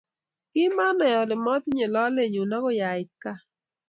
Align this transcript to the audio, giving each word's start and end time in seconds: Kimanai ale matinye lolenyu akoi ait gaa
Kimanai 0.51 1.13
ale 1.21 1.35
matinye 1.45 1.85
lolenyu 1.93 2.43
akoi 2.55 2.81
ait 2.91 3.09
gaa 3.21 3.41